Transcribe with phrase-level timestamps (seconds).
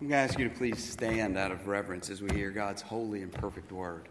[0.00, 2.82] I'm going to ask you to please stand out of reverence as we hear God's
[2.82, 4.08] holy and perfect word.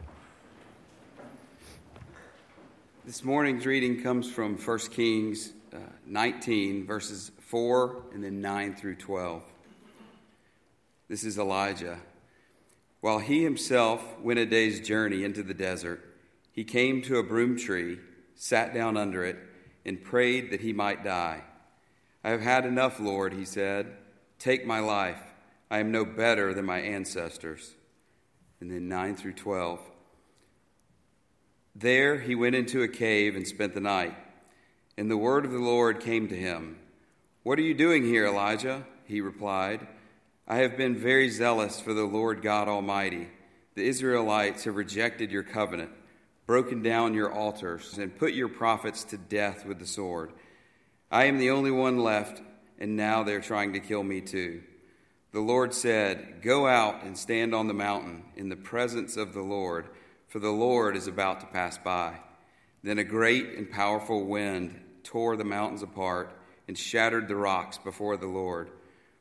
[3.06, 8.96] This morning's reading comes from 1 Kings uh, 19, verses 4 and then 9 through
[8.96, 9.44] 12.
[11.08, 12.00] This is Elijah.
[13.00, 16.04] While he himself went a day's journey into the desert,
[16.52, 17.98] he came to a broom tree,
[18.36, 19.38] sat down under it,
[19.86, 21.44] and prayed that he might die.
[22.26, 23.96] I have had enough, Lord, he said.
[24.38, 25.27] Take my life.
[25.70, 27.76] I am no better than my ancestors.
[28.60, 29.80] And then 9 through 12.
[31.76, 34.16] There he went into a cave and spent the night.
[34.98, 36.78] And the word of the Lord came to him
[37.44, 38.86] What are you doing here, Elijah?
[39.06, 39.88] He replied,
[40.48, 43.28] I have been very zealous for the Lord God Almighty.
[43.76, 45.92] The Israelites have rejected your covenant,
[46.48, 50.32] broken down your altars, and put your prophets to death with the sword.
[51.12, 52.42] I am the only one left,
[52.80, 54.64] and now they're trying to kill me too.
[55.32, 59.42] The Lord said, Go out and stand on the mountain in the presence of the
[59.42, 59.88] Lord,
[60.28, 62.20] for the Lord is about to pass by.
[62.82, 66.32] Then a great and powerful wind tore the mountains apart
[66.68, 68.72] and shattered the rocks before the Lord.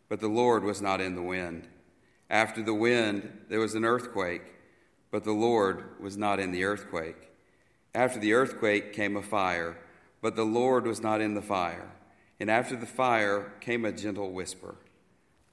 [0.09, 1.67] But the Lord was not in the wind.
[2.31, 4.43] After the wind, there was an earthquake,
[5.11, 7.31] but the Lord was not in the earthquake.
[7.95, 9.79] After the earthquake came a fire,
[10.21, 11.91] but the Lord was not in the fire.
[12.39, 14.77] And after the fire came a gentle whisper.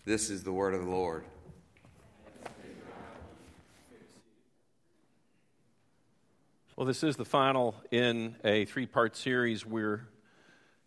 [0.06, 1.24] This is the word of the Lord.
[6.76, 10.06] Well, this is the final in a three part series we're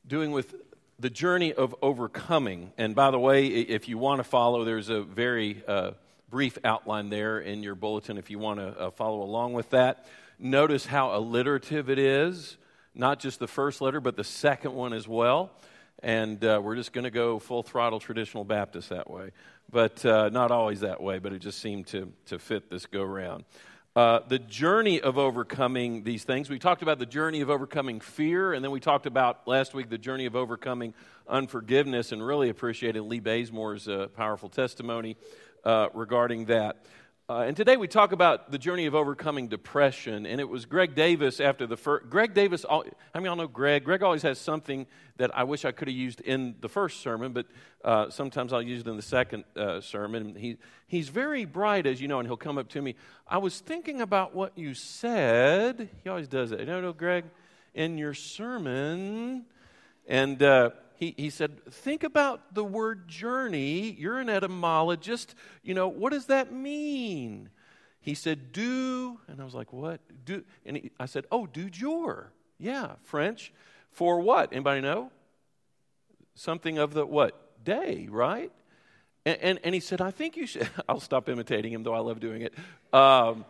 [0.07, 0.55] doing with
[0.99, 2.73] the journey of overcoming.
[2.77, 5.93] And by the way, if you want to follow, there's a very uh,
[6.29, 10.05] brief outline there in your bulletin if you want to uh, follow along with that.
[10.39, 12.59] Notice how alliterative it is,
[12.95, 15.53] not just the first letter, but the second one as well
[16.03, 19.31] and uh, we're just going to go full throttle traditional Baptist that way.
[19.71, 23.03] But uh, not always that way, but it just seemed to, to fit this go
[23.03, 23.45] round.
[23.97, 26.51] Uh, the journey of overcoming these things.
[26.51, 29.89] We talked about the journey of overcoming fear, and then we talked about last week
[29.89, 30.93] the journey of overcoming
[31.27, 35.17] unforgiveness, and really appreciated Lee Bazemore's uh, powerful testimony
[35.65, 36.85] uh, regarding that.
[37.29, 40.27] Uh, and today we talk about the journey of overcoming depression.
[40.27, 42.09] And it was Greg Davis after the first.
[42.09, 43.83] Greg Davis, how many of y'all know Greg?
[43.83, 47.33] Greg always has something that I wish I could have used in the first sermon,
[47.33, 47.47] but
[47.85, 50.37] uh, sometimes I'll use it in the second uh, sermon.
[50.37, 52.95] He, he's very bright, as you know, and he'll come up to me.
[53.27, 55.89] I was thinking about what you said.
[56.05, 56.61] He always does it.
[56.61, 57.25] You know, Greg,
[57.75, 59.47] in your sermon.
[60.07, 63.95] And uh, he, he said, Think about the word journey.
[63.99, 65.35] You're an etymologist.
[65.63, 67.51] You know, what does that mean?
[68.01, 70.01] He said, Do, and I was like, What?
[70.25, 72.33] Do, and he, I said, Oh, du jour.
[72.59, 73.53] Yeah, French.
[73.91, 74.53] For what?
[74.53, 75.11] Anybody know?
[76.35, 77.65] Something of the what?
[77.65, 78.53] Day, right?
[79.27, 80.69] And, and, and he said, I think you should.
[80.89, 82.55] I'll stop imitating him, though I love doing it.
[82.95, 83.45] Um,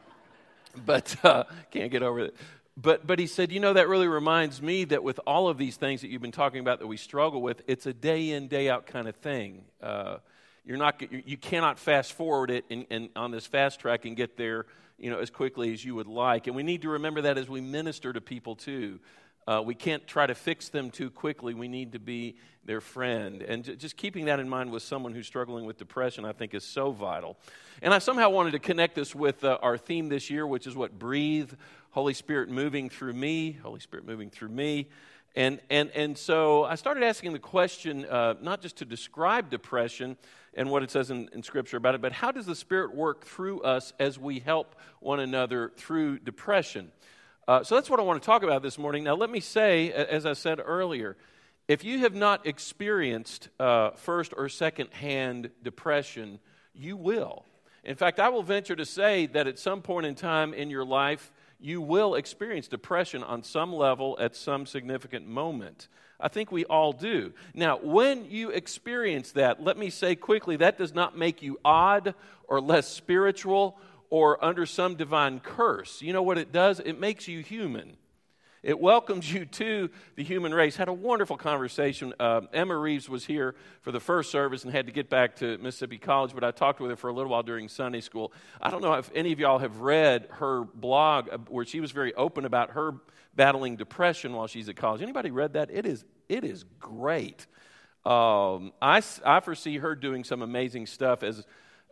[0.87, 2.37] but uh, can't get over it.
[2.76, 5.76] But, but he said, you know, that really reminds me that with all of these
[5.76, 8.69] things that you've been talking about that we struggle with, it's a day in, day
[8.69, 9.64] out kind of thing.
[9.82, 10.19] Uh,
[10.64, 14.36] you're not, you cannot fast forward it and, and on this fast track and get
[14.36, 14.66] there
[14.98, 16.47] you know, as quickly as you would like.
[16.47, 18.98] And we need to remember that as we minister to people, too.
[19.47, 21.55] Uh, we can't try to fix them too quickly.
[21.55, 23.43] We need to be their friend.
[23.43, 26.53] And j- just keeping that in mind with someone who's struggling with depression, I think,
[26.53, 27.37] is so vital.
[27.81, 30.75] And I somehow wanted to connect this with uh, our theme this year, which is
[30.75, 30.99] what?
[30.99, 31.53] Breathe,
[31.91, 34.89] Holy Spirit moving through me, Holy Spirit moving through me.
[35.37, 40.17] And, and, and so I started asking the question, uh, not just to describe depression
[40.55, 43.27] and what it says in, in Scripture about it, but how does the Spirit work
[43.27, 46.91] through us as we help one another through depression?
[47.49, 49.05] Uh, so that's what I want to talk about this morning.
[49.05, 51.17] Now, let me say, as I said earlier,
[51.69, 56.41] if you have not experienced uh, first or second hand depression,
[56.75, 57.45] you will.
[57.84, 60.84] In fact, I will venture to say that at some point in time in your
[60.84, 61.31] life,
[61.61, 65.87] you will experience depression on some level at some significant moment.
[66.19, 67.33] I think we all do.
[67.55, 72.15] Now, when you experience that, let me say quickly that does not make you odd
[72.49, 73.78] or less spiritual
[74.10, 76.03] or under some divine curse.
[76.03, 76.80] You know what it does?
[76.80, 77.97] It makes you human.
[78.66, 80.74] It welcomes you to the human race.
[80.74, 82.12] Had a wonderful conversation.
[82.18, 85.56] Uh, Emma Reeves was here for the first service and had to get back to
[85.58, 88.32] Mississippi College, but I talked with her for a little while during Sunday school.
[88.60, 91.92] I don't know if any of y'all have read her blog uh, where she was
[91.92, 92.94] very open about her
[93.36, 95.00] battling depression while she's at college.
[95.00, 95.70] Anybody read that?
[95.70, 97.47] It is, it is great.
[98.04, 101.47] Um, I, I foresee her doing some amazing stuff as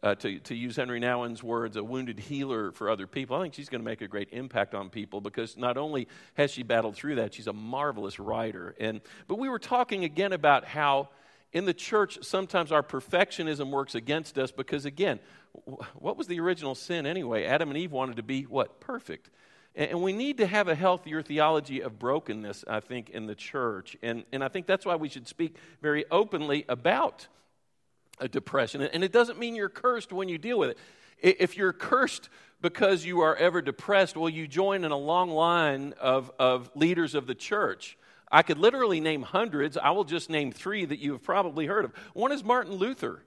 [0.05, 3.37] uh, to, to use Henry Nouwen's words, a wounded healer for other people.
[3.37, 6.51] I think she's going to make a great impact on people because not only has
[6.51, 8.75] she battled through that, she's a marvelous writer.
[8.79, 11.09] And, but we were talking again about how
[11.55, 15.21] in the church, sometimes our perfectionism works against us because, again,
[15.95, 17.47] what was the original sin anyway?
[17.47, 18.81] Adam and Eve wanted to be what?
[18.81, 19.31] Perfect.
[19.75, 23.97] And we need to have a healthier theology of brokenness, I think, in the church.
[24.03, 27.27] And, and I think that's why we should speak very openly about
[28.19, 28.83] a depression.
[28.83, 30.79] And it doesn't mean you're cursed when you deal with it.
[31.21, 32.29] If you're cursed
[32.61, 37.15] because you are ever depressed, well, you join in a long line of, of leaders
[37.15, 37.97] of the church.
[38.31, 39.77] I could literally name hundreds.
[39.77, 41.93] I will just name three that you have probably heard of.
[42.15, 43.23] One is Martin Luther.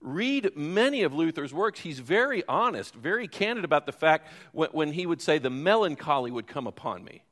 [0.00, 1.80] Read many of Luther's works.
[1.80, 6.30] He's very honest, very candid about the fact when, when he would say, The melancholy
[6.30, 7.22] would come upon me.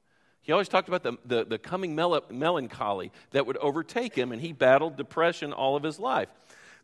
[0.43, 4.43] He always talked about the, the, the coming mel- melancholy that would overtake him, and
[4.43, 6.29] he battled depression all of his life.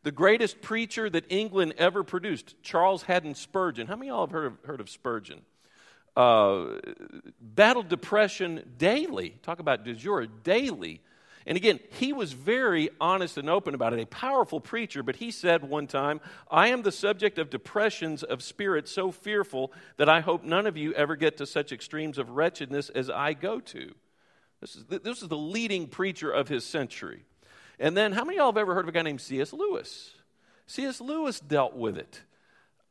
[0.02, 3.86] The greatest preacher that England ever produced, Charles Haddon Spurgeon.
[3.86, 5.42] How many of y'all have heard of, heard of Spurgeon?
[6.16, 6.78] Uh,
[7.40, 9.36] battled depression daily.
[9.42, 11.02] Talk about de jour, daily.
[11.46, 15.30] And again, he was very honest and open about it, a powerful preacher, but he
[15.30, 16.20] said one time,
[16.50, 20.76] I am the subject of depressions of spirit so fearful that I hope none of
[20.76, 23.94] you ever get to such extremes of wretchedness as I go to.
[24.60, 27.24] This is this is the leading preacher of his century.
[27.80, 29.54] And then, how many of y'all have ever heard of a guy named C.S.
[29.54, 30.14] Lewis?
[30.66, 31.00] C.S.
[31.00, 32.20] Lewis dealt with it.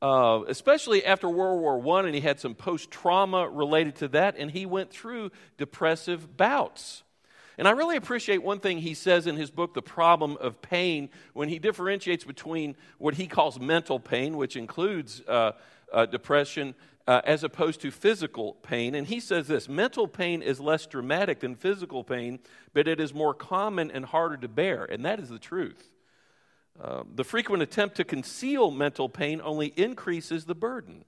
[0.02, 4.36] Uh, especially after World War I, and he had some post trauma related to that,
[4.38, 7.04] and he went through depressive bouts.
[7.60, 11.10] And I really appreciate one thing he says in his book, The Problem of Pain,
[11.34, 15.52] when he differentiates between what he calls mental pain, which includes uh,
[15.94, 16.74] uh, depression,
[17.10, 18.94] uh, as opposed to physical pain.
[18.94, 22.38] And he says this mental pain is less dramatic than physical pain,
[22.72, 24.86] but it is more common and harder to bear.
[24.86, 25.90] And that is the truth.
[26.80, 31.04] Uh, the frequent attempt to conceal mental pain only increases the burden.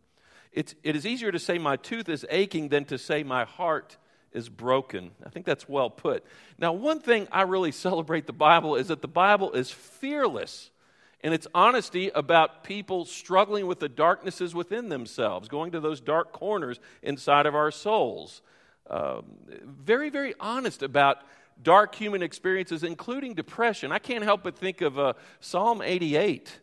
[0.51, 3.97] It's, it is easier to say my tooth is aching than to say my heart
[4.33, 5.12] is broken.
[5.24, 6.25] I think that's well put.
[6.57, 10.71] Now, one thing I really celebrate the Bible is that the Bible is fearless
[11.23, 16.31] and its honesty about people struggling with the darknesses within themselves, going to those dark
[16.31, 18.41] corners inside of our souls.
[18.89, 19.21] Uh,
[19.63, 21.18] very, very honest about
[21.62, 23.91] dark human experiences, including depression.
[23.91, 26.59] I can't help but think of uh, Psalm 88.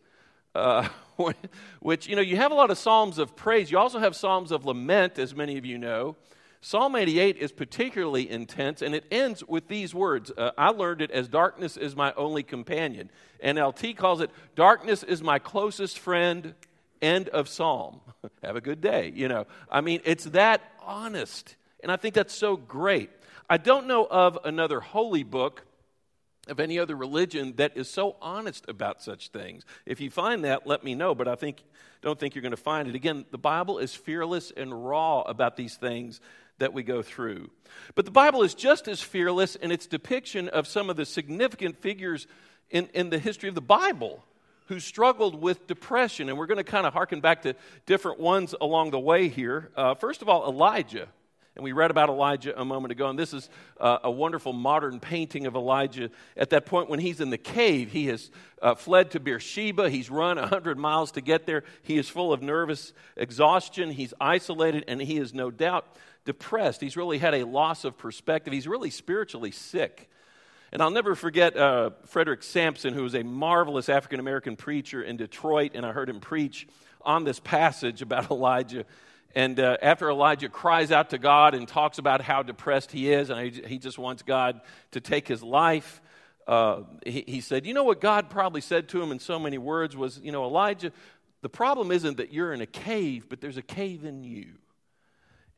[0.55, 0.87] Uh,
[1.79, 3.69] which, you know, you have a lot of Psalms of praise.
[3.69, 6.15] You also have Psalms of lament, as many of you know.
[6.61, 10.29] Psalm 88 is particularly intense, and it ends with these words.
[10.37, 13.09] Uh, I learned it as darkness is my only companion.
[13.43, 16.53] NLT calls it darkness is my closest friend.
[17.01, 18.01] End of Psalm.
[18.43, 19.13] Have a good day.
[19.15, 21.55] You know, I mean, it's that honest.
[21.81, 23.09] And I think that's so great.
[23.49, 25.63] I don't know of another holy book
[26.49, 29.63] of any other religion that is so honest about such things.
[29.85, 31.63] If you find that, let me know, but I think
[32.01, 32.95] don't think you're going to find it.
[32.95, 36.19] Again, the Bible is fearless and raw about these things
[36.59, 37.49] that we go through.
[37.95, 41.81] But the Bible is just as fearless in its depiction of some of the significant
[41.81, 42.27] figures
[42.69, 44.23] in, in the history of the Bible
[44.67, 46.29] who struggled with depression.
[46.29, 49.71] And we're going to kind of harken back to different ones along the way here.
[49.75, 51.07] Uh, first of all, Elijah.
[51.55, 53.49] And we read about Elijah a moment ago, and this is
[53.81, 56.09] uh, a wonderful modern painting of Elijah.
[56.37, 59.89] At that point, when he's in the cave, he has uh, fled to Beersheba.
[59.89, 61.63] He's run 100 miles to get there.
[61.81, 63.91] He is full of nervous exhaustion.
[63.91, 65.85] He's isolated, and he is no doubt
[66.25, 66.81] depressed.
[66.81, 68.53] He's really had a loss of perspective.
[68.53, 70.09] He's really spiritually sick.
[70.71, 75.17] And I'll never forget uh, Frederick Sampson, who was a marvelous African American preacher in
[75.17, 76.67] Detroit, and I heard him preach
[77.01, 78.85] on this passage about Elijah.
[79.35, 83.29] And uh, after Elijah cries out to God and talks about how depressed he is,
[83.29, 84.61] and he, just wants God
[84.91, 86.01] to take his life,
[86.47, 89.57] uh, he, he said, You know what God probably said to him in so many
[89.57, 90.91] words was, You know, Elijah,
[91.41, 94.47] the problem isn't that you're in a cave, but there's a cave in you.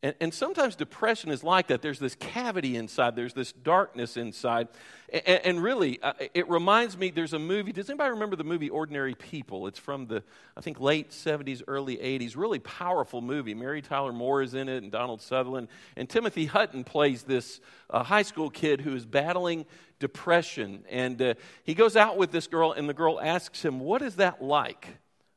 [0.04, 1.84] And, and, sometimes depression is like that.
[1.84, 4.68] There's this cavity inside, there's this darkness inside.
[5.14, 7.72] And, and really, uh, it reminds me there's a movie.
[7.72, 9.68] Does anybody remember the movie Ordinary People?
[9.68, 10.24] It's from the,
[10.58, 12.36] I think, late 70s, early 80s.
[12.36, 13.54] Really powerful movie.
[13.54, 15.68] Mary Tyler Moore is in it, and Donald Sutherland.
[15.96, 19.68] And Timothy Hutton plays this uh, high school kid who is battling
[20.00, 20.84] depression.
[20.90, 24.16] And uh, he goes out with this girl, and the girl asks him, What is
[24.16, 24.88] that like?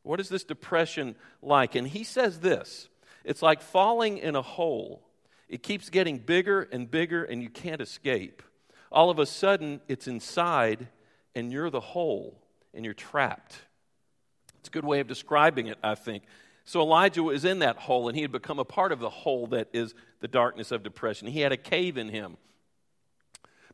[0.04, 1.74] What is this depression like?
[1.74, 2.88] And he says this.
[3.24, 5.02] It's like falling in a hole.
[5.48, 8.42] It keeps getting bigger and bigger, and you can't escape.
[8.92, 10.88] All of a sudden, it's inside,
[11.34, 12.38] and you're the hole,
[12.72, 13.56] and you're trapped.
[14.58, 16.24] It's a good way of describing it, I think.
[16.64, 19.46] So Elijah was in that hole, and he had become a part of the hole
[19.48, 21.28] that is the darkness of depression.
[21.28, 22.36] He had a cave in him.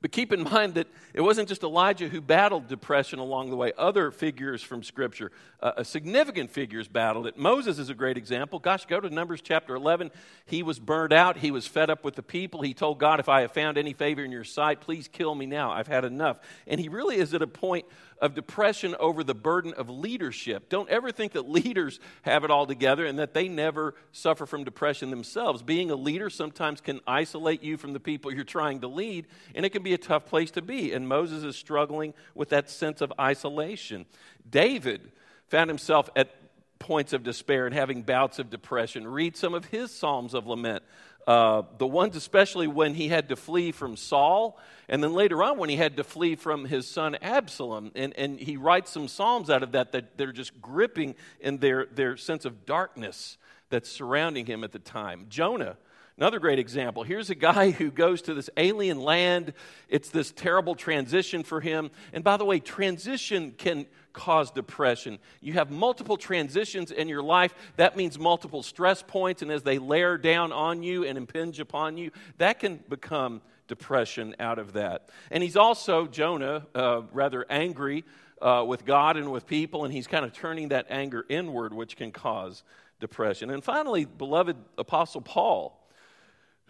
[0.03, 3.73] But keep in mind that it wasn't just Elijah who battled depression along the way.
[3.77, 5.31] Other figures from Scripture,
[5.61, 7.37] uh, significant figures, battled it.
[7.37, 8.59] Moses is a great example.
[8.59, 10.11] Gosh, go to Numbers chapter 11.
[10.47, 11.37] He was burned out.
[11.37, 12.63] He was fed up with the people.
[12.63, 15.45] He told God, If I have found any favor in your sight, please kill me
[15.45, 15.71] now.
[15.71, 16.41] I've had enough.
[16.67, 17.85] And he really is at a point
[18.21, 20.69] of depression over the burden of leadership.
[20.69, 24.65] Don't ever think that leaders have it all together and that they never suffer from
[24.65, 25.63] depression themselves.
[25.63, 29.65] Being a leader sometimes can isolate you from the people you're trying to lead, and
[29.65, 30.93] it can be a tough place to be.
[30.93, 34.07] And Moses is struggling with that sense of isolation.
[34.49, 35.13] David
[35.49, 36.31] found himself at
[36.79, 39.07] points of despair and having bouts of depression.
[39.07, 40.83] Read some of his Psalms of lament.
[41.31, 44.59] Uh, the ones, especially when he had to flee from Saul,
[44.89, 47.93] and then later on when he had to flee from his son Absalom.
[47.95, 51.87] And, and he writes some Psalms out of that that they're just gripping in their,
[51.87, 55.27] their sense of darkness that's surrounding him at the time.
[55.29, 55.77] Jonah.
[56.17, 57.05] Another great example.
[57.05, 59.55] Here's a guy who goes to this alien land.
[59.89, 61.93] It's this terrible transition for him.
[62.13, 65.19] And by the way, transition can cause depression.
[65.41, 67.55] You have multiple transitions in your life.
[67.77, 71.97] That means multiple stress points, and as they layer down on you and impinge upon
[71.97, 75.11] you, that can become depression out of that.
[75.31, 78.05] And he's also, Jonah, uh, rather angry
[78.43, 81.97] uh, with God and with people, and he's kind of turning that anger inward, which
[81.97, 82.63] can cause
[83.01, 83.51] depression.
[83.51, 85.80] And finally, beloved Apostle Paul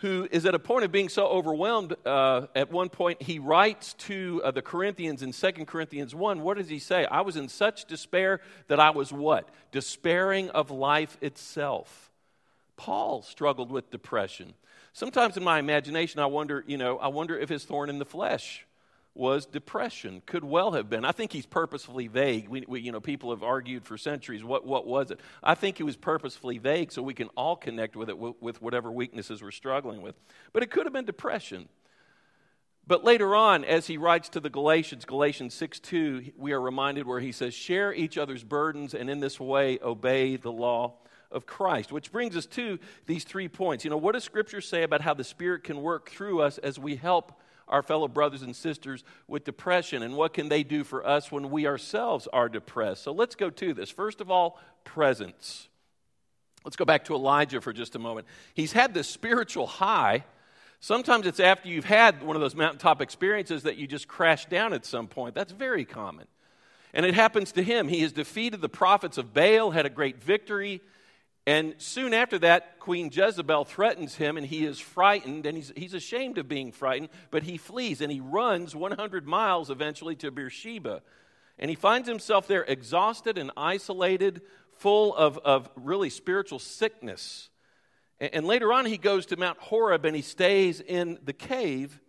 [0.01, 1.95] who is at a point of being so overwhelmed.
[2.07, 6.41] Uh, at one point, he writes to uh, the Corinthians in 2 Corinthians 1.
[6.41, 7.05] What does he say?
[7.05, 9.49] I was in such despair that I was what?
[9.73, 12.11] Despairing of life itself.
[12.77, 14.55] Paul struggled with depression.
[14.95, 18.07] Sometimes in my imagination, I wonder, you know, I wonder if his thorn in the
[18.07, 18.67] flesh
[19.15, 20.23] was depression.
[20.25, 21.05] Could well have been.
[21.05, 22.49] I think he's purposefully vague.
[22.49, 25.21] We, we, you know, people have argued for centuries what, what was it.
[25.43, 28.63] I think he was purposefully vague so we can all connect with it with, with
[28.63, 30.15] whatever weaknesses we're struggling with.
[30.53, 31.69] But it could have been depression.
[32.87, 37.07] But later on, as he writes to the Galatians, Galatians 6 2, we are reminded
[37.07, 40.95] where he says, Share each other's burdens and in this way obey the law
[41.31, 41.93] of Christ.
[41.93, 43.85] Which brings us to these three points.
[43.85, 46.79] You know, what does Scripture say about how the Spirit can work through us as
[46.79, 47.40] we help
[47.71, 51.51] our fellow brothers and sisters with depression and what can they do for us when
[51.51, 53.03] we ourselves are depressed.
[53.03, 53.89] So let's go to this.
[53.89, 55.69] First of all, presence.
[56.65, 58.27] Let's go back to Elijah for just a moment.
[58.53, 60.25] He's had this spiritual high.
[60.81, 64.73] Sometimes it's after you've had one of those mountaintop experiences that you just crash down
[64.73, 65.35] at some point.
[65.35, 66.27] That's very common.
[66.93, 67.89] And it happens to him.
[67.89, 70.83] He has defeated the prophets of Baal, had a great victory.
[71.51, 75.95] And soon after that, Queen Jezebel threatens him, and he is frightened, and he's, he's
[75.95, 81.03] ashamed of being frightened, but he flees and he runs 100 miles eventually to Beersheba.
[81.59, 84.43] And he finds himself there exhausted and isolated,
[84.75, 87.51] full of, of really spiritual sickness.
[88.21, 92.01] And, and later on, he goes to Mount Horeb and he stays in the cave.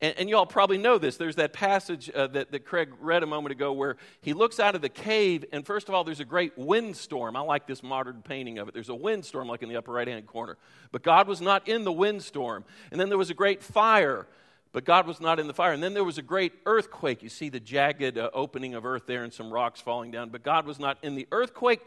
[0.00, 1.16] And, and you all probably know this.
[1.16, 4.74] There's that passage uh, that, that Craig read a moment ago where he looks out
[4.74, 7.36] of the cave, and first of all, there's a great windstorm.
[7.36, 8.74] I like this modern painting of it.
[8.74, 10.56] There's a windstorm, like in the upper right hand corner.
[10.92, 12.64] But God was not in the windstorm.
[12.92, 14.28] And then there was a great fire,
[14.72, 15.72] but God was not in the fire.
[15.72, 17.22] And then there was a great earthquake.
[17.22, 20.44] You see the jagged uh, opening of earth there and some rocks falling down, but
[20.44, 21.80] God was not in the earthquake.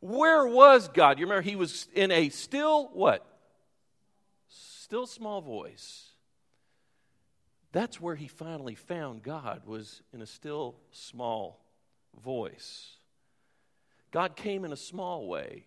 [0.00, 1.18] Where was God?
[1.18, 3.26] You remember he was in a still what?
[4.48, 6.07] Still small voice.
[7.78, 11.64] That's where he finally found God, was in a still small
[12.20, 12.96] voice.
[14.10, 15.64] God came in a small way.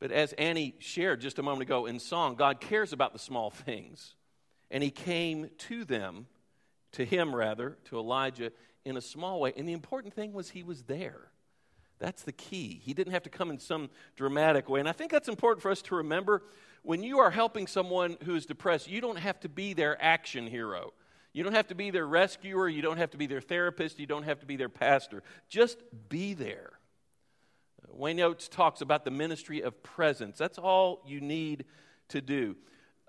[0.00, 3.48] But as Annie shared just a moment ago in song, God cares about the small
[3.48, 4.16] things.
[4.70, 6.26] And he came to them,
[6.92, 8.52] to him rather, to Elijah,
[8.84, 9.54] in a small way.
[9.56, 11.30] And the important thing was he was there.
[11.98, 12.82] That's the key.
[12.84, 14.78] He didn't have to come in some dramatic way.
[14.78, 16.42] And I think that's important for us to remember.
[16.82, 20.46] When you are helping someone who is depressed, you don't have to be their action
[20.46, 20.92] hero.
[21.32, 22.68] You don't have to be their rescuer.
[22.68, 23.98] You don't have to be their therapist.
[23.98, 25.22] You don't have to be their pastor.
[25.48, 26.72] Just be there.
[27.90, 30.38] Wayne Oates talks about the ministry of presence.
[30.38, 31.64] That's all you need
[32.08, 32.56] to do.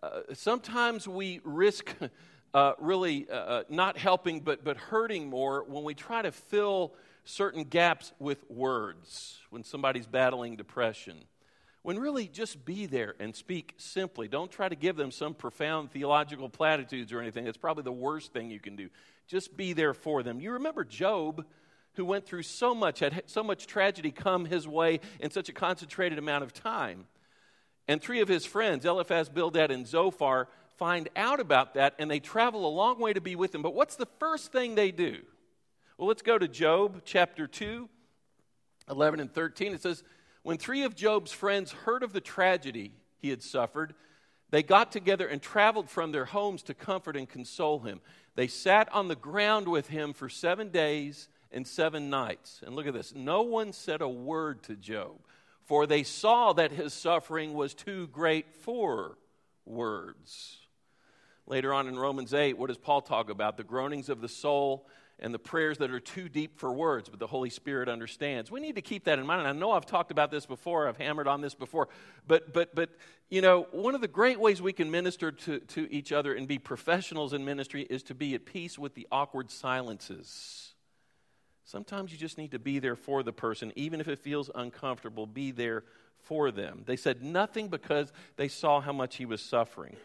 [0.02, 1.96] Uh, sometimes we risk
[2.54, 6.94] uh, really uh, uh not helping but, but hurting more when we try to fill
[7.26, 11.18] certain gaps with words when somebody's battling depression.
[11.82, 14.28] When really just be there and speak simply.
[14.28, 17.46] Don't try to give them some profound theological platitudes or anything.
[17.46, 18.90] That's probably the worst thing you can do.
[19.28, 20.42] Just be there for them.
[20.42, 21.46] You remember Job,
[21.94, 25.54] who went through so much, had so much tragedy come his way in such a
[25.54, 27.06] concentrated amount of time.
[27.88, 32.20] And three of his friends, Eliphaz, Bildad, and Zophar, find out about that and they
[32.20, 33.62] travel a long way to be with him.
[33.62, 35.20] But what's the first thing they do?
[35.98, 37.90] Well, let's go to Job chapter 2,
[38.90, 39.74] 11 and 13.
[39.74, 40.04] It says,
[40.44, 43.94] When three of Job's friends heard of the tragedy he had suffered,
[44.52, 48.02] they got together and traveled from their homes to comfort and console him.
[48.36, 52.62] They sat on the ground with him for seven days and seven nights.
[52.66, 55.20] And look at this no one said a word to Job,
[55.66, 59.18] for they saw that his suffering was too great for
[59.66, 60.58] words.
[61.46, 63.58] Later on in Romans 8, what does Paul talk about?
[63.58, 64.88] The groanings of the soul
[65.22, 68.50] and the prayers that are too deep for words, but the Holy Spirit understands.
[68.50, 69.42] We need to keep that in mind.
[69.42, 71.90] And I know I've talked about this before, I've hammered on this before,
[72.28, 72.90] but, but, but
[73.30, 76.48] you know, one of the great ways we can minister to, to each other and
[76.48, 80.74] be professionals in ministry is to be at peace with the awkward silences.
[81.66, 85.28] Sometimes you just need to be there for the person, even if it feels uncomfortable,
[85.28, 85.84] be there
[86.24, 86.84] for them.
[86.86, 89.96] They said nothing because they saw how much he was suffering.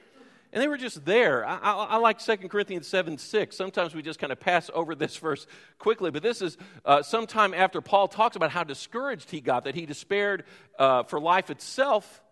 [0.55, 1.45] And they were just there.
[1.45, 3.57] I, I, I like 2 Corinthians 7 6.
[3.57, 7.53] Sometimes we just kind of pass over this verse quickly, but this is uh, sometime
[7.53, 10.45] after Paul talks about how discouraged he got, that he despaired
[10.79, 12.23] uh, for life itself.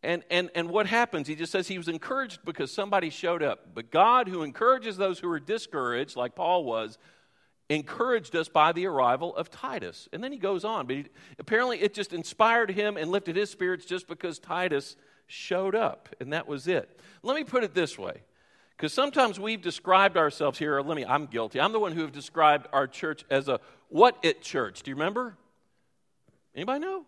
[0.00, 1.26] And, and, and what happens?
[1.26, 3.74] He just says he was encouraged because somebody showed up.
[3.74, 6.98] But God, who encourages those who are discouraged, like Paul was,
[7.68, 10.08] encouraged us by the arrival of Titus.
[10.12, 10.86] And then he goes on.
[10.86, 11.04] But he,
[11.40, 14.94] apparently, it just inspired him and lifted his spirits just because Titus
[15.30, 17.00] showed up, and that was it.
[17.22, 18.22] Let me put it this way.
[18.76, 21.60] Because sometimes we've described ourselves here, let me, I'm guilty.
[21.60, 24.82] I'm the one who have described our church as a what it church.
[24.82, 25.36] Do you remember?
[26.54, 27.04] Anybody know?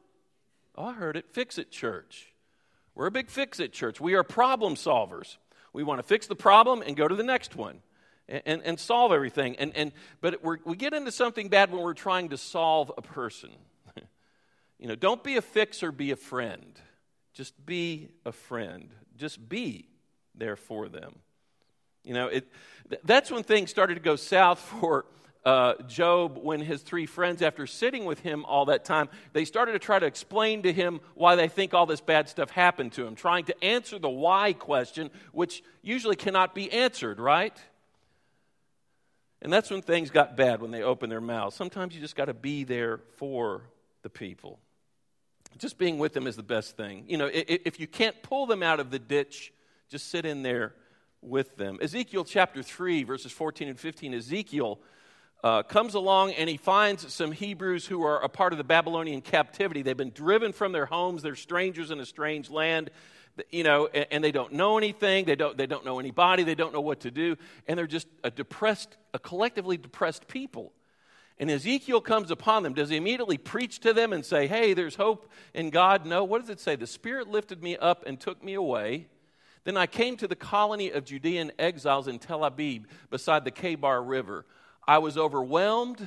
[0.77, 1.27] Oh, I heard it.
[1.31, 2.33] Fix it church.
[2.95, 4.01] We're a big fix it church.
[4.01, 5.39] We are problem solvers.
[5.73, 7.81] We want to fix the problem and go to the next one
[8.29, 9.57] and, and, and solve everything.
[9.57, 13.51] And, and, but we get into something bad when we're trying to solve a person.
[14.79, 16.79] you know, don't be a fixer, be a friend.
[17.33, 18.91] Just be a friend.
[19.17, 19.89] Just be
[20.35, 21.17] there for them.
[22.05, 22.49] You know, it,
[23.05, 25.07] that's when things started to go south for
[25.45, 29.73] uh, Job when his three friends, after sitting with him all that time, they started
[29.73, 33.07] to try to explain to him why they think all this bad stuff happened to
[33.07, 37.57] him, trying to answer the why question, which usually cannot be answered, right?
[39.41, 41.57] And that's when things got bad, when they opened their mouths.
[41.57, 43.63] Sometimes you just got to be there for
[44.03, 44.61] the people
[45.59, 47.05] just being with them is the best thing.
[47.09, 49.53] You know, if you can't pull them out of the ditch,
[49.89, 50.75] just sit in there
[51.21, 51.79] with them.
[51.81, 54.81] Ezekiel chapter 3, verses 14 and 15, Ezekiel
[55.45, 59.21] uh, comes along and he finds some Hebrews who are a part of the Babylonian
[59.21, 59.83] captivity.
[59.83, 62.91] They've been driven from their homes, they're strangers in a strange land.
[63.51, 65.25] You know, and, and they don't know anything.
[65.25, 66.43] They don't, they don't know anybody.
[66.43, 67.37] They don't know what to do.
[67.67, 70.75] And they're just a depressed, a collectively depressed people
[71.43, 74.95] and Ezekiel comes upon them, does he immediately preach to them and say, Hey, there's
[74.95, 76.07] hope in God?
[76.07, 76.23] No.
[76.23, 76.77] What does it say?
[76.77, 79.09] The Spirit lifted me up and took me away.
[79.65, 84.09] Then I came to the colony of Judean exiles in Tel Aviv beside the Kebar
[84.09, 84.47] River.
[84.87, 86.07] I was overwhelmed,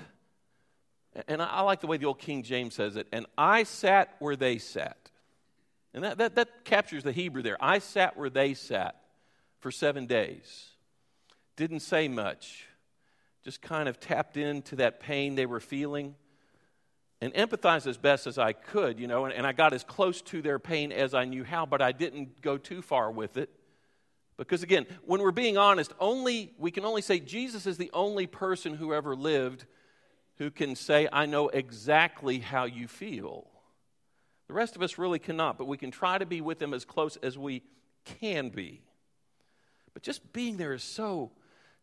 [1.27, 4.37] and I like the way the old King James says it, and I sat where
[4.37, 5.11] they sat.
[5.93, 7.57] And that, that, that captures the Hebrew there.
[7.59, 9.01] I sat where they sat
[9.59, 10.69] for seven days.
[11.57, 12.69] Didn't say much
[13.45, 16.15] just kind of tapped into that pain they were feeling
[17.21, 20.21] and empathized as best as I could, you know, and, and, I got as close
[20.23, 23.49] to their pain as I knew how, but I didn't go too far with it.
[24.38, 28.27] Because again, when we're being honest, only we can only say Jesus is the only
[28.27, 29.65] person who ever lived
[30.38, 33.47] who can say, I know exactly how you feel.
[34.47, 36.84] The rest of us really cannot, but we can try to be with them as
[36.84, 37.62] close as we
[38.03, 38.81] can be.
[39.93, 41.31] But just being there is so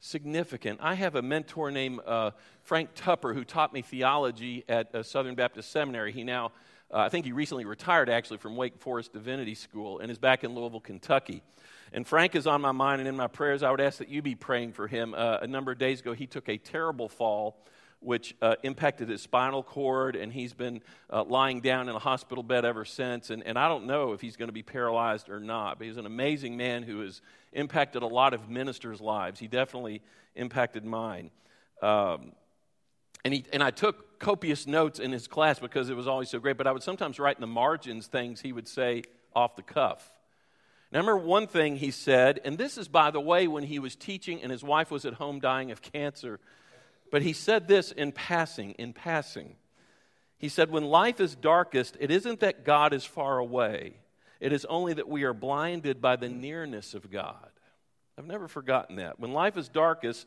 [0.03, 0.81] significant.
[0.83, 5.37] I have a mentor named uh, Frank Tupper who taught me theology at uh, Southern
[5.37, 6.11] Baptist Seminary.
[6.11, 6.47] He now,
[6.93, 10.43] uh, I think he recently retired actually from Wake Forest Divinity School and is back
[10.43, 11.41] in Louisville, Kentucky.
[11.93, 13.63] And Frank is on my mind and in my prayers.
[13.63, 15.15] I would ask that you be praying for him.
[15.17, 17.57] Uh, a number of days ago, he took a terrible fall
[18.03, 22.43] which uh, impacted his spinal cord, and he's been uh, lying down in a hospital
[22.43, 23.31] bed ever since.
[23.31, 25.97] And, and I don't know if he's going to be paralyzed or not, but he's
[25.97, 27.21] an amazing man who has
[27.53, 29.39] impacted a lot of ministers' lives.
[29.39, 30.03] He definitely
[30.35, 31.31] impacted mine.
[31.81, 32.33] Um,
[33.25, 36.39] and, he, and I took copious notes in his class because it was always so
[36.39, 39.03] great, but I would sometimes write in the margins things he would say
[39.35, 40.11] off the cuff.
[40.91, 43.79] Now, I remember one thing he said, and this is, by the way, when he
[43.79, 46.39] was teaching and his wife was at home dying of cancer.
[47.13, 49.57] But he said this in passing, in passing.
[50.39, 53.99] He said, When life is darkest, it isn't that God is far away,
[54.41, 57.51] it is only that we are blinded by the nearness of God.
[58.19, 59.21] I've never forgotten that.
[59.21, 60.27] When life is darkest,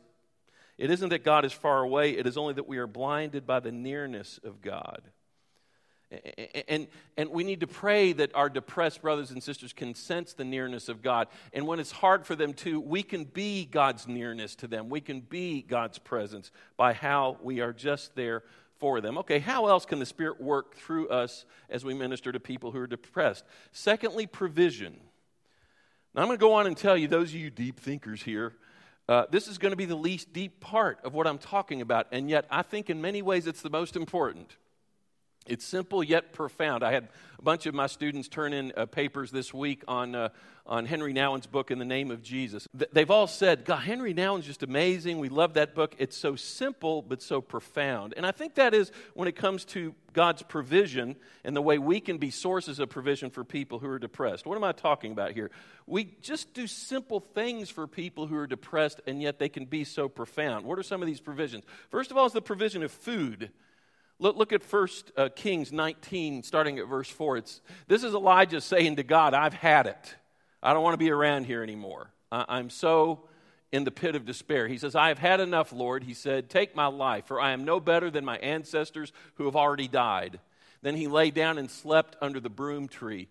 [0.78, 3.58] it isn't that God is far away, it is only that we are blinded by
[3.58, 5.02] the nearness of God.
[6.68, 10.44] And, and we need to pray that our depressed brothers and sisters can sense the
[10.44, 11.26] nearness of God.
[11.52, 14.88] And when it's hard for them to, we can be God's nearness to them.
[14.88, 18.44] We can be God's presence by how we are just there
[18.78, 19.18] for them.
[19.18, 22.78] Okay, how else can the Spirit work through us as we minister to people who
[22.78, 23.44] are depressed?
[23.72, 24.96] Secondly, provision.
[26.14, 28.52] Now, I'm going to go on and tell you, those of you deep thinkers here,
[29.08, 32.06] uh, this is going to be the least deep part of what I'm talking about.
[32.12, 34.56] And yet, I think in many ways it's the most important.
[35.48, 36.82] It's simple yet profound.
[36.82, 40.30] I had a bunch of my students turn in uh, papers this week on, uh,
[40.66, 42.66] on Henry Nouwen's book, In the Name of Jesus.
[42.92, 45.18] They've all said, God, Henry Nouwen's just amazing.
[45.18, 45.94] We love that book.
[45.98, 48.14] It's so simple, but so profound.
[48.16, 52.00] And I think that is when it comes to God's provision and the way we
[52.00, 54.46] can be sources of provision for people who are depressed.
[54.46, 55.50] What am I talking about here?
[55.86, 59.84] We just do simple things for people who are depressed, and yet they can be
[59.84, 60.64] so profound.
[60.64, 61.64] What are some of these provisions?
[61.90, 63.50] First of all, is the provision of food.
[64.18, 67.38] Look, look at 1 uh, Kings 19, starting at verse 4.
[67.38, 70.14] It's, this is Elijah saying to God, I've had it.
[70.62, 72.10] I don't want to be around here anymore.
[72.32, 73.28] I, I'm so
[73.72, 74.68] in the pit of despair.
[74.68, 76.04] He says, I have had enough, Lord.
[76.04, 79.56] He said, Take my life, for I am no better than my ancestors who have
[79.56, 80.40] already died.
[80.80, 83.28] Then he lay down and slept under the broom tree.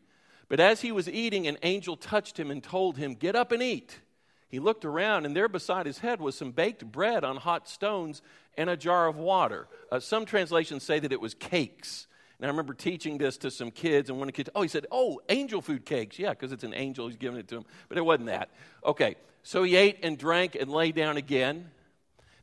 [0.50, 3.64] But as he was eating, an angel touched him and told him, Get up and
[3.64, 4.00] eat.
[4.48, 8.22] He looked around, and there beside his head was some baked bread on hot stones
[8.58, 9.68] and a jar of water.
[9.92, 12.08] Uh, some translations say that it was cakes.
[12.40, 15.22] And I remember teaching this to some kids, and one kid, oh, he said, oh,
[15.30, 16.20] angel food cakes.
[16.20, 17.66] Yeah, because it's an angel, he's giving it to him.
[17.88, 18.50] But it wasn't that.
[18.86, 21.70] Okay, so he ate and drank and lay down again.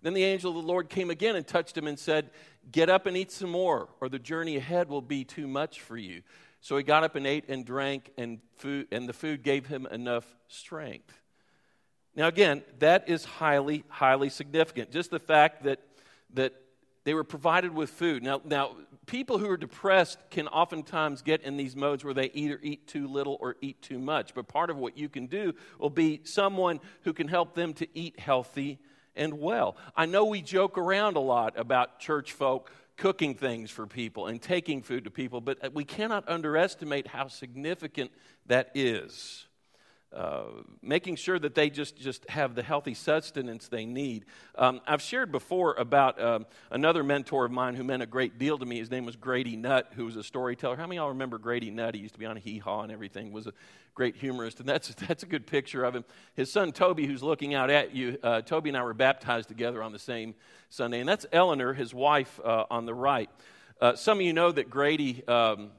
[0.01, 2.31] Then the angel of the Lord came again and touched him and said,
[2.71, 5.97] Get up and eat some more, or the journey ahead will be too much for
[5.97, 6.23] you.
[6.61, 9.87] So he got up and ate and drank, and, food, and the food gave him
[9.87, 11.13] enough strength.
[12.15, 14.93] Now, again, that is highly, highly significant.
[14.93, 15.81] Just the fact that
[16.35, 16.55] that
[17.05, 18.23] they were provided with food.
[18.23, 22.59] Now, now, people who are depressed can oftentimes get in these modes where they either
[22.63, 24.35] eat too little or eat too much.
[24.35, 27.89] But part of what you can do will be someone who can help them to
[27.95, 28.79] eat healthy
[29.17, 29.77] and well.
[29.97, 34.41] I know we joke around a lot about church folk cooking things for people and
[34.41, 38.13] taking food to people, but we cannot underestimate how significant
[38.47, 39.47] that is.
[40.15, 40.45] Uh,
[40.83, 44.27] making sure that they just, just have the healthy sustenance they need.
[44.57, 48.59] Um, I've shared before about um, another mentor of mine who meant a great deal
[48.59, 48.79] to me.
[48.79, 50.77] His name was Grady Nutt, who was a storyteller.
[50.77, 51.95] How many of y'all remember Grady Nutt?
[51.95, 53.55] He used to be on a Hee Haw and everything, was a
[53.95, 56.05] great humorist, and that's, that's a good picture of him.
[56.35, 59.83] His son Toby, who's looking out at you, uh, Toby and I were baptized together
[59.83, 60.35] on the same
[60.69, 63.31] Sunday, and that's Eleanor, his wife, uh, on the right.
[63.81, 65.27] Uh, some of you know that Grady.
[65.27, 65.71] Um,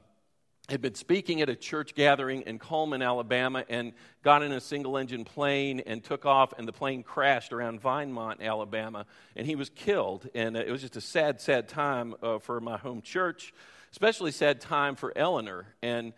[0.70, 4.96] had been speaking at a church gathering in Cullman, Alabama, and got in a single
[4.96, 9.04] engine plane and took off, and the plane crashed around Vinemont, Alabama,
[9.36, 10.26] and he was killed.
[10.34, 13.52] And it was just a sad, sad time uh, for my home church,
[13.92, 15.66] especially sad time for Eleanor.
[15.82, 16.14] And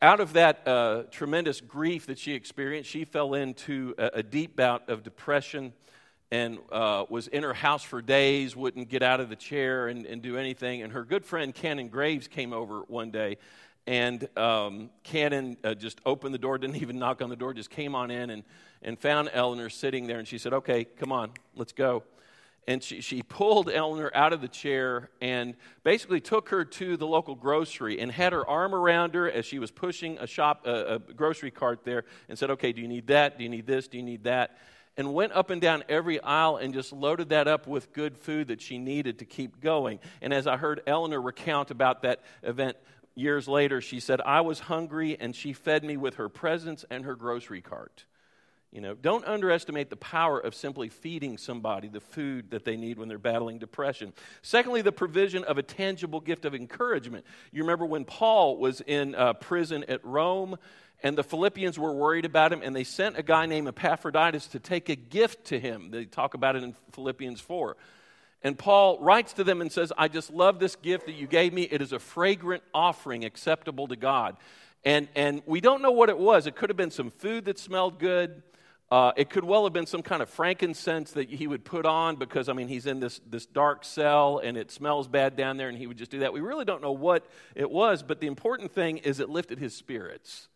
[0.00, 4.56] out of that uh, tremendous grief that she experienced, she fell into a, a deep
[4.56, 5.74] bout of depression
[6.30, 10.06] and uh, was in her house for days, wouldn't get out of the chair and,
[10.06, 10.80] and do anything.
[10.80, 13.36] And her good friend Cannon Graves came over one day
[13.86, 17.70] and um, Cannon uh, just opened the door, didn't even knock on the door, just
[17.70, 18.44] came on in and,
[18.82, 20.18] and found Eleanor sitting there.
[20.18, 22.04] And she said, Okay, come on, let's go.
[22.68, 27.06] And she, she pulled Eleanor out of the chair and basically took her to the
[27.08, 30.94] local grocery and had her arm around her as she was pushing a shop, a,
[30.94, 33.36] a grocery cart there, and said, Okay, do you need that?
[33.36, 33.88] Do you need this?
[33.88, 34.58] Do you need that?
[34.96, 38.48] and went up and down every aisle and just loaded that up with good food
[38.48, 39.98] that she needed to keep going.
[40.20, 42.76] And as I heard Eleanor recount about that event
[43.14, 47.04] years later, she said, I was hungry and she fed me with her presence and
[47.04, 48.04] her grocery cart.
[48.72, 52.98] You know, don't underestimate the power of simply feeding somebody the food that they need
[52.98, 54.14] when they're battling depression.
[54.40, 57.26] Secondly, the provision of a tangible gift of encouragement.
[57.52, 60.56] You remember when Paul was in uh, prison at Rome
[61.02, 64.58] and the Philippians were worried about him and they sent a guy named Epaphroditus to
[64.58, 65.90] take a gift to him.
[65.90, 67.76] They talk about it in Philippians 4.
[68.44, 71.52] And Paul writes to them and says, I just love this gift that you gave
[71.52, 71.62] me.
[71.62, 74.36] It is a fragrant offering acceptable to God.
[74.84, 76.46] And, and we don't know what it was.
[76.46, 78.42] It could have been some food that smelled good.
[78.90, 82.16] Uh, it could well have been some kind of frankincense that he would put on
[82.16, 85.68] because, I mean, he's in this, this dark cell and it smells bad down there
[85.68, 86.32] and he would just do that.
[86.32, 87.24] We really don't know what
[87.54, 90.48] it was, but the important thing is it lifted his spirits.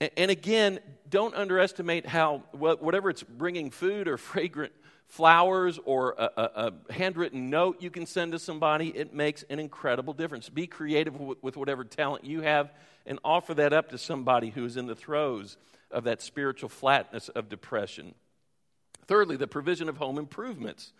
[0.00, 0.78] And, and again,
[1.10, 4.72] don't underestimate how, whatever it's bringing food or fragrant
[5.08, 9.58] flowers or a, a, a, handwritten note you can send to somebody, it makes an
[9.58, 10.48] incredible difference.
[10.48, 12.70] Be creative with, with whatever talent you have
[13.06, 15.56] and offer that up to somebody who is in the throes
[15.90, 18.14] of that spiritual flatness of depression.
[19.06, 20.92] Thirdly, the provision of home improvements.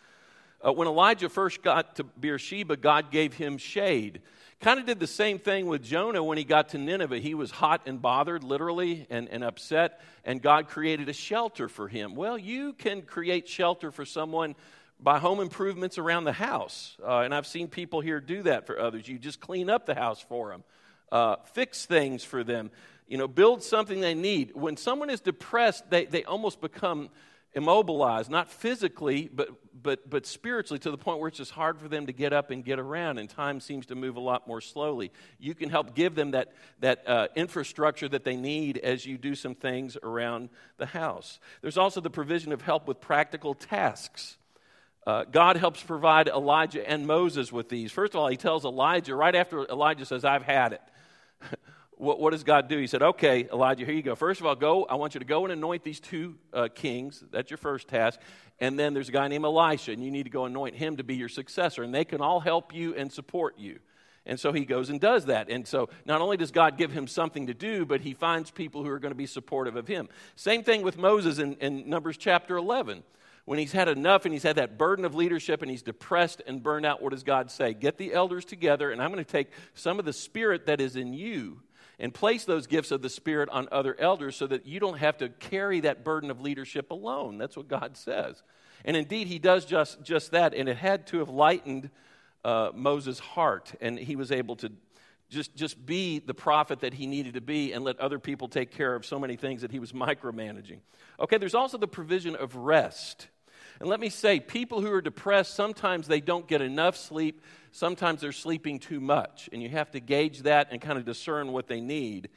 [0.65, 4.21] Uh, when Elijah first got to Beersheba, God gave him shade.
[4.61, 7.21] Kind of did the same thing with Jonah when he got to Nineveh.
[7.21, 11.87] He was hot and bothered, literally, and, and upset, and God created a shelter for
[11.87, 12.17] him.
[12.17, 14.57] Well, you can create shelter for someone
[14.99, 16.97] by home improvements around the house.
[17.01, 19.07] Uh, and I've seen people here do that for others.
[19.07, 20.65] You just clean up the house for them,
[21.13, 22.73] uh, fix things for them,
[23.07, 24.57] you know, build something they need.
[24.57, 27.11] When someone is depressed, they, they almost become
[27.55, 29.49] immobilized, not physically, but,
[29.83, 32.51] but, but spiritually, to the point where it's just hard for them to get up
[32.51, 35.11] and get around, and time seems to move a lot more slowly.
[35.39, 39.35] You can help give them that, that uh, infrastructure that they need as you do
[39.35, 41.41] some things around the house.
[41.63, 44.37] There's also the provision of help with practical tasks.
[45.07, 47.91] Uh, God helps provide Elijah and Moses with these.
[47.91, 50.83] First of all, he tells Elijah, right after Elijah says, I've had it.
[51.99, 52.79] What, what, does God do?
[52.79, 54.15] He said, Okay, Elijah, here you go.
[54.15, 54.85] First of all, go.
[54.85, 57.23] I want you to go and anoint these two uh, kings.
[57.31, 58.21] That's your first task.
[58.61, 61.05] And then there's a guy named Elisha, and you need to go anoint him to
[61.05, 61.83] be your successor.
[61.83, 63.79] And they can all help you and support you.
[64.27, 65.49] And so he goes and does that.
[65.49, 68.85] And so not only does God give him something to do, but he finds people
[68.85, 70.09] who are going to be supportive of him.
[70.37, 73.03] Same thing with Moses in, in Numbers chapter 11.
[73.47, 76.63] When he's had enough and he's had that burden of leadership and he's depressed and
[76.63, 77.73] burned out, what does God say?
[77.73, 80.97] Get the elders together, and I'm going to take some of the spirit that is
[80.97, 81.63] in you
[81.99, 85.17] and place those gifts of the Spirit on other elders so that you don't have
[85.19, 87.39] to carry that burden of leadership alone.
[87.39, 88.43] That's what God says.
[88.85, 91.91] And indeed, He does just, just that, and it had to have lightened
[92.45, 94.73] uh, Moses' heart, and he was able to
[95.29, 98.71] just, just be the prophet that he needed to be and let other people take
[98.71, 100.79] care of so many things that he was micromanaging.
[101.21, 103.29] Okay, there's also the provision of rest.
[103.81, 108.21] And let me say, people who are depressed, sometimes they don't get enough sleep, sometimes
[108.21, 109.49] they're sleeping too much.
[109.53, 112.29] And you have to gauge that and kind of discern what they need.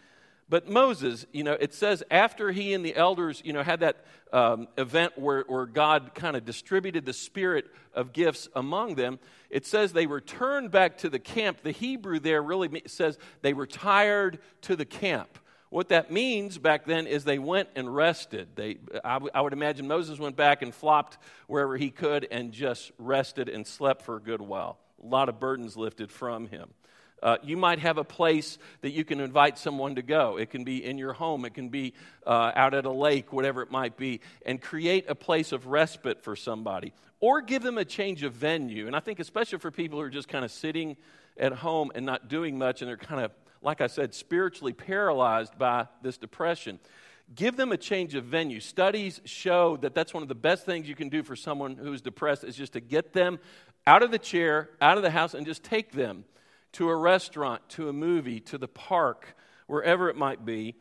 [0.51, 4.04] But Moses, you know, it says after he and the elders, you know, had that
[4.34, 9.17] um, event where, where God kind of distributed the spirit of gifts among them,
[9.49, 11.62] it says they returned back to the camp.
[11.63, 15.39] The Hebrew there really says they retired to the camp.
[15.71, 18.49] What that means back then is they went and rested.
[18.55, 22.51] They, I, w- I would imagine Moses went back and flopped wherever he could and
[22.51, 24.79] just rested and slept for a good while.
[25.01, 26.71] A lot of burdens lifted from him.
[27.23, 30.36] Uh, you might have a place that you can invite someone to go.
[30.36, 31.93] It can be in your home, it can be
[32.27, 36.21] uh, out at a lake, whatever it might be, and create a place of respite
[36.21, 36.91] for somebody.
[37.21, 38.88] Or give them a change of venue.
[38.88, 40.97] And I think, especially for people who are just kind of sitting
[41.38, 43.31] at home and not doing much and they're kind of
[43.62, 46.80] like I said, spiritually paralyzed by this depression.
[47.34, 48.60] Give them a change of venue.
[48.60, 52.02] Studies show that that's one of the best things you can do for someone who's
[52.02, 53.39] depressed is just to get them
[53.88, 56.26] out of the chair, out of the house, and just take them
[56.74, 59.36] to a restaurant, to a movie, to the park,
[59.67, 60.76] wherever it might be,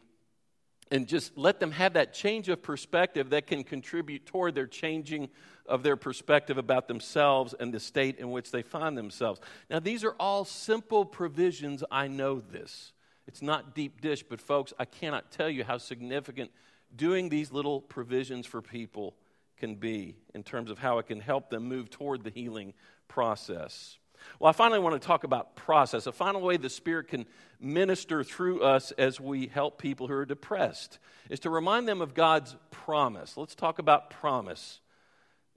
[0.90, 5.28] and just let them have that change of perspective that can contribute toward their changing
[5.66, 9.40] of their perspective about themselves and the state in which they find themselves.
[9.68, 11.84] Now, these are all simple provisions.
[11.90, 12.92] I know this.
[13.28, 16.50] It's not deep dish, but folks, I cannot tell you how significant
[16.96, 19.14] doing these little provisions for people
[19.56, 22.74] can be in terms of how it can help them move toward the healing
[23.06, 23.99] process.
[24.38, 27.26] Well, I finally want to talk about process, a final way the Spirit can
[27.60, 32.14] minister through us as we help people who are depressed is to remind them of
[32.14, 33.36] God's promise.
[33.36, 34.80] Let's talk about promise.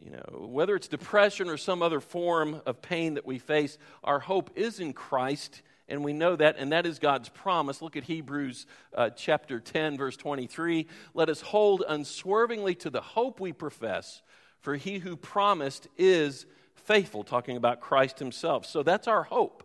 [0.04, 4.20] You know, whether it's depression or some other form of pain that we face, our
[4.20, 7.82] hope is in Christ, and we know that, and that is God's promise.
[7.82, 10.88] Look at Hebrews uh, chapter 10, verse 23.
[11.14, 14.22] Let us hold unswervingly to the hope we profess,
[14.60, 16.46] for he who promised is
[16.84, 18.66] faithful, talking about Christ himself.
[18.66, 19.64] So that's our hope.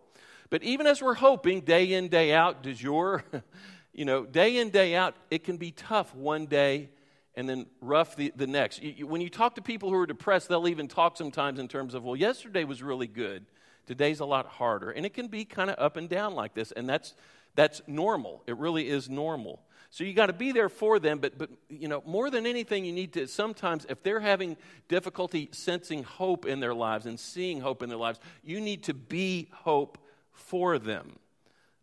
[0.51, 3.25] But even as we're hoping day in, day out, does your,
[3.93, 6.89] you know, day in, day out, it can be tough one day
[7.35, 8.83] and then rough the, the next.
[8.83, 11.69] You, you, when you talk to people who are depressed, they'll even talk sometimes in
[11.69, 13.47] terms of, well, yesterday was really good.
[13.87, 14.91] Today's a lot harder.
[14.91, 16.73] And it can be kind of up and down like this.
[16.73, 17.15] And that's,
[17.55, 18.43] that's normal.
[18.47, 19.61] It really is normal.
[19.91, 22.85] So you got to be there for them, but, but you know, more than anything,
[22.85, 24.57] you need to sometimes, if they're having
[24.89, 28.95] difficulty sensing hope in their lives and seeing hope in their lives, you need to
[28.95, 29.99] be hope
[30.33, 31.19] for them.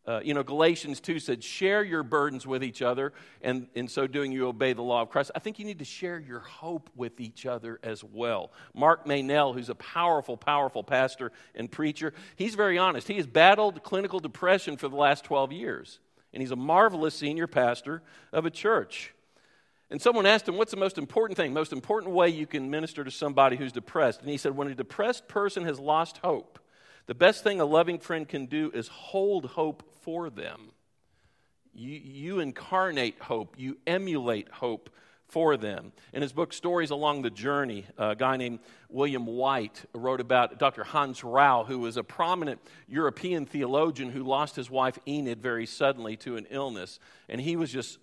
[0.07, 4.05] Uh, you know, Galatians 2 said, share your burdens with each other, and in so
[4.05, 5.31] doing, you obey the law of Christ.
[5.33, 8.51] I think you need to share your hope with each other as well.
[8.75, 13.07] Mark Meynell, who's a powerful, powerful pastor and preacher, he's very honest.
[13.07, 15.97] He has battled clinical depression for the last 12 years
[16.35, 19.13] and he's a marvelous senior pastor of a church.
[19.89, 23.05] And someone asked him, What's the most important thing, most important way you can minister
[23.05, 24.19] to somebody who's depressed?
[24.19, 26.59] And he said, When a depressed person has lost hope,
[27.07, 30.71] the best thing a loving friend can do is hold hope for them.
[31.73, 34.89] You, you incarnate hope, you emulate hope
[35.27, 35.91] for them.
[36.13, 38.59] In his book, Stories Along the Journey, a guy named
[38.89, 40.83] William White wrote about Dr.
[40.83, 46.15] Hans Rau, who was a prominent European theologian who lost his wife Enid very suddenly
[46.17, 46.99] to an illness.
[47.27, 47.97] And he was just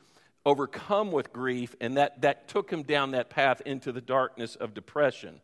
[0.44, 4.74] overcome with grief, and that, that took him down that path into the darkness of
[4.74, 5.40] depression.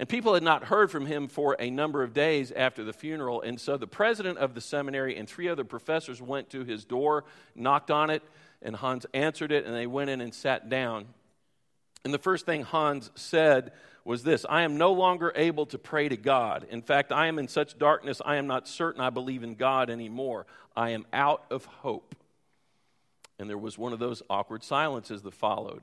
[0.00, 3.42] And people had not heard from him for a number of days after the funeral.
[3.42, 7.24] And so the president of the seminary and three other professors went to his door,
[7.54, 8.22] knocked on it,
[8.62, 11.04] and Hans answered it, and they went in and sat down.
[12.02, 16.08] And the first thing Hans said was this I am no longer able to pray
[16.08, 16.66] to God.
[16.70, 19.90] In fact, I am in such darkness, I am not certain I believe in God
[19.90, 20.46] anymore.
[20.74, 22.16] I am out of hope.
[23.38, 25.82] And there was one of those awkward silences that followed.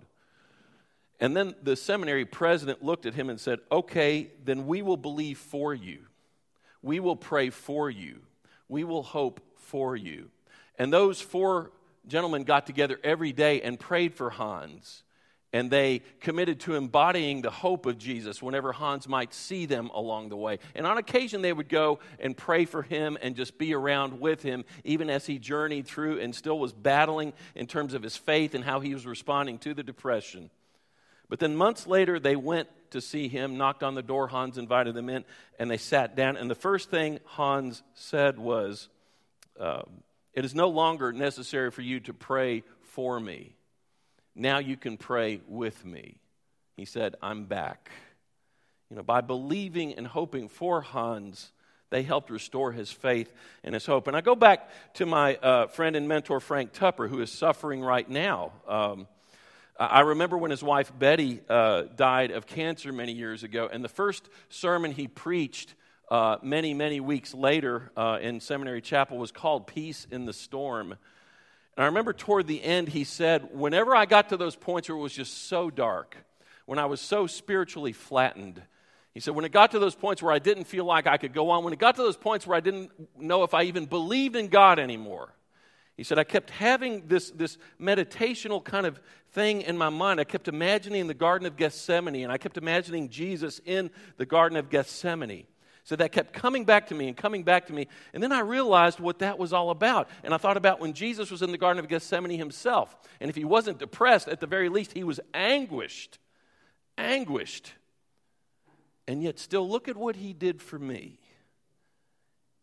[1.19, 5.37] And then the seminary president looked at him and said, Okay, then we will believe
[5.37, 5.99] for you.
[6.81, 8.21] We will pray for you.
[8.69, 10.29] We will hope for you.
[10.77, 11.71] And those four
[12.07, 15.03] gentlemen got together every day and prayed for Hans
[15.53, 20.29] and they committed to embodying the hope of Jesus whenever Hans might see them along
[20.29, 20.59] the way.
[20.75, 24.43] And on occasion, they would go and pray for him and just be around with
[24.43, 28.55] him, even as he journeyed through and still was battling in terms of his faith
[28.55, 30.49] and how he was responding to the depression.
[31.29, 34.27] But then months later, they went to see him, knocked on the door.
[34.27, 35.25] Hans invited them in,
[35.59, 36.37] and they sat down.
[36.37, 38.87] And the first thing Hans said was,
[39.59, 39.83] uh,
[40.33, 43.55] It is no longer necessary for you to pray for me.
[44.35, 46.19] Now you can pray with me.
[46.75, 47.91] He said, I'm back.
[48.89, 51.51] You know, by believing and hoping for Hans,
[51.89, 53.31] they helped restore his faith
[53.63, 54.07] and his hope.
[54.07, 57.81] And I go back to my uh, friend and mentor, Frank Tupper, who is suffering
[57.81, 58.51] right now.
[58.67, 59.07] Um,
[59.79, 63.89] I remember when his wife Betty uh, died of cancer many years ago, and the
[63.89, 65.75] first sermon he preached
[66.09, 70.93] uh, many, many weeks later uh, in Seminary Chapel was called Peace in the Storm.
[70.93, 74.97] And I remember toward the end, he said, whenever I got to those points where
[74.97, 76.17] it was just so dark,
[76.65, 78.61] when I was so spiritually flattened,
[79.13, 81.33] he said, when it got to those points where I didn't feel like I could
[81.33, 83.85] go on, when it got to those points where I didn't know if I even
[83.85, 85.33] believed in God anymore,
[85.97, 90.19] he said, I kept having this, this meditational kind of thing in my mind.
[90.19, 94.59] I kept imagining the Garden of Gethsemane, and I kept imagining Jesus in the Garden
[94.59, 95.47] of Gethsemane.
[95.83, 97.87] So that kept coming back to me and coming back to me.
[98.13, 100.09] And then I realized what that was all about.
[100.23, 102.95] And I thought about when Jesus was in the Garden of Gethsemane himself.
[103.21, 106.19] And if he wasn't depressed, at the very least, he was anguished.
[106.97, 107.71] Anguished.
[109.07, 111.19] And yet, still, look at what he did for me.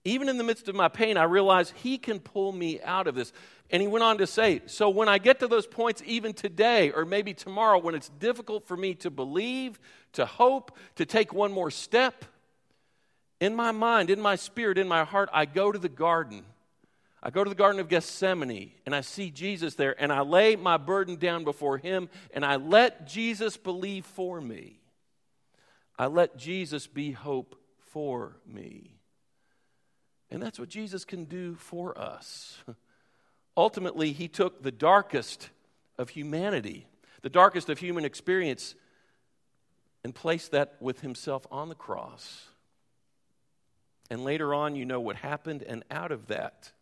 [0.04, 3.14] Even in the midst of my pain, I realized he can pull me out of
[3.14, 3.32] this.
[3.70, 6.90] And he went on to say, So when I get to those points, even today
[6.90, 9.80] or maybe tomorrow, when it's difficult for me to believe,
[10.12, 12.24] to hope, to take one more step,
[13.40, 16.44] in my mind, in my spirit, in my heart, I go to the garden.
[17.22, 20.56] I go to the Garden of Gethsemane and I see Jesus there and I lay
[20.56, 24.78] my burden down before him and I let Jesus believe for me.
[25.98, 28.93] I let Jesus be hope for me.
[30.35, 32.59] And that's what Jesus can do for us.
[33.57, 35.49] Ultimately, he took the darkest
[35.97, 36.88] of humanity,
[37.23, 38.75] the darkest of human experience,
[40.03, 42.49] and placed that with himself on the cross.
[44.11, 46.73] And later on, you know what happened, and out of that,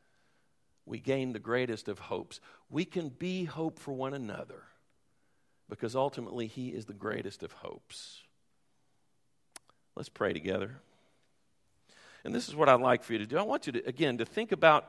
[0.86, 2.40] we gain the greatest of hopes.
[2.70, 4.62] We can be hope for one another
[5.68, 8.22] because ultimately, He is the greatest of hopes.
[9.94, 10.80] Let's pray together.
[12.24, 13.38] And this is what I'd like for you to do.
[13.38, 14.88] I want you to, again, to think about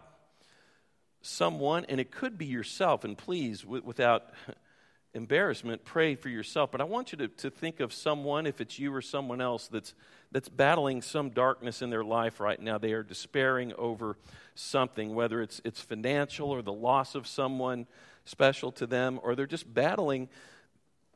[1.21, 4.29] someone, and it could be yourself, and please, without
[5.13, 6.71] embarrassment, pray for yourself.
[6.71, 9.67] But I want you to, to think of someone, if it's you or someone else,
[9.67, 9.93] that's,
[10.31, 12.77] that's battling some darkness in their life right now.
[12.77, 14.17] They are despairing over
[14.55, 17.87] something, whether it's, it's financial or the loss of someone
[18.25, 20.29] special to them, or they're just battling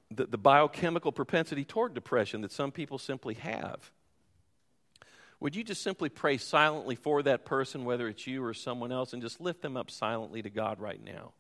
[0.10, 3.92] the, the biochemical propensity toward depression that some people simply have.
[5.40, 9.14] Would you just simply pray silently for that person, whether it's you or someone else,
[9.14, 11.34] and just lift them up silently to God right now?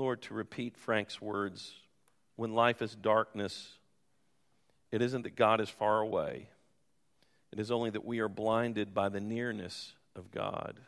[0.00, 1.74] Lord, to repeat Frank's words
[2.36, 3.72] when life is darkness,
[4.90, 6.48] it isn't that God is far away,
[7.52, 10.80] it is only that we are blinded by the nearness of God.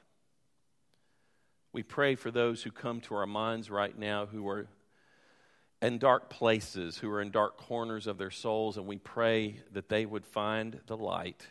[1.75, 4.67] We pray for those who come to our minds right now who are
[5.83, 9.91] in dark places, who are in dark corners of their souls, and we pray that
[9.91, 11.49] they would find the light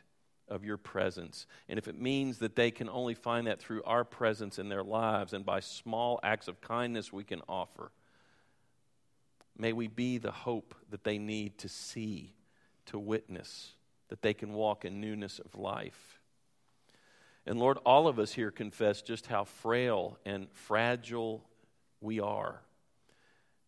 [0.51, 1.47] of your presence.
[1.69, 4.83] And if it means that they can only find that through our presence in their
[4.83, 7.91] lives and by small acts of kindness we can offer,
[9.57, 12.33] may we be the hope that they need to see,
[12.87, 13.71] to witness,
[14.09, 16.19] that they can walk in newness of life.
[17.45, 21.43] And Lord, all of us here confess just how frail and fragile
[22.01, 22.61] we are.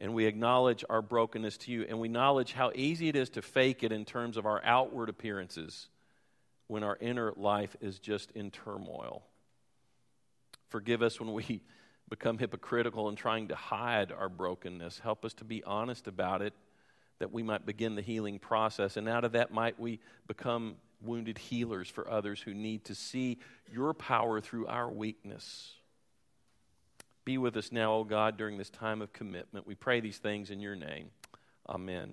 [0.01, 3.41] And we acknowledge our brokenness to you, and we acknowledge how easy it is to
[3.41, 5.87] fake it in terms of our outward appearances
[6.73, 9.21] when our inner life is just in turmoil.
[10.69, 11.61] Forgive us when we
[12.09, 14.97] become hypocritical and trying to hide our brokenness.
[14.97, 16.53] Help us to be honest about it
[17.19, 18.97] that we might begin the healing process.
[18.97, 23.37] And out of that, might we become wounded healers for others who need to see
[23.71, 25.73] your power through our weakness.
[27.23, 29.67] Be with us now, O God, during this time of commitment.
[29.67, 31.11] We pray these things in your name.
[31.69, 32.11] Amen.